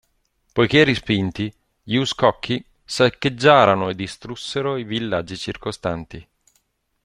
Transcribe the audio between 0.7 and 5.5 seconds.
respinti, gli uscocchi saccheggiarono e distrussero i villaggi